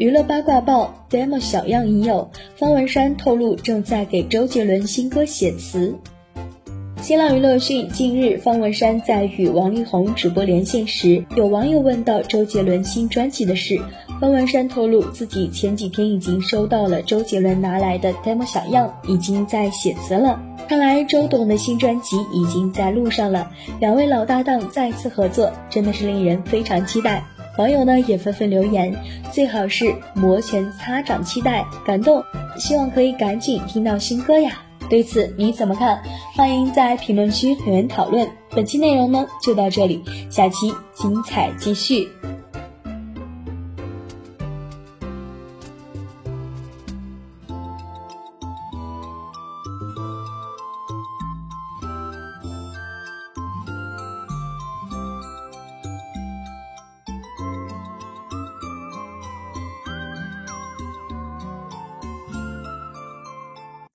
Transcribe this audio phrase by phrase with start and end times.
[0.00, 5.94] 娱乐八卦报 demo 小样已有，方文山透露正在给周杰伦新歌写词。
[7.02, 13.78] 新浪娱乐讯，近日方文山在与王力宏直播连线时，有网友问到周杰伦新专辑的事，
[14.18, 20.40] 方文山透露自己前几天已经收到了周杰伦拿来的 demo 小样，已经在写词了。
[20.66, 27.22] 看来周董的新专辑已经在路上了，两位老搭档再次合作，真的是令人非常期待。
[27.60, 28.96] 网友呢也纷纷留言，
[29.30, 32.24] 最好是摩拳擦掌，期待感动，
[32.58, 34.62] 希望可以赶紧听到新歌呀。
[34.88, 36.02] 对此你怎么看？
[36.34, 38.26] 欢迎在评论区留言讨论。
[38.48, 42.08] 本期内容呢就到这里，下期精彩继续。